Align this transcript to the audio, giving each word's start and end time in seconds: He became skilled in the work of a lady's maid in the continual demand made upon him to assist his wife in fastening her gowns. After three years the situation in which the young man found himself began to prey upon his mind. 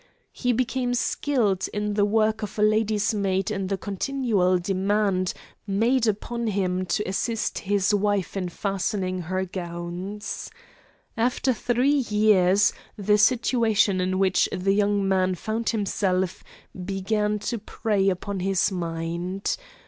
He 0.31 0.51
became 0.51 0.95
skilled 0.95 1.67
in 1.71 1.93
the 1.93 2.05
work 2.05 2.41
of 2.41 2.57
a 2.57 2.63
lady's 2.63 3.13
maid 3.13 3.51
in 3.51 3.67
the 3.67 3.77
continual 3.77 4.57
demand 4.57 5.31
made 5.67 6.07
upon 6.07 6.47
him 6.47 6.87
to 6.87 7.07
assist 7.07 7.59
his 7.59 7.93
wife 7.93 8.35
in 8.35 8.49
fastening 8.49 9.21
her 9.21 9.45
gowns. 9.45 10.49
After 11.15 11.53
three 11.53 12.03
years 12.09 12.73
the 12.97 13.19
situation 13.19 14.01
in 14.01 14.17
which 14.17 14.49
the 14.51 14.73
young 14.73 15.07
man 15.07 15.35
found 15.35 15.69
himself 15.69 16.43
began 16.83 17.37
to 17.37 17.59
prey 17.59 18.09
upon 18.09 18.39
his 18.39 18.71
mind. 18.71 19.55